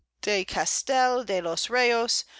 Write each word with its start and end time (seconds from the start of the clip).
de 0.23 0.43
Castel 0.47 1.23
de 1.27 1.41
los 1.43 1.69
Reyos. 1.69 2.25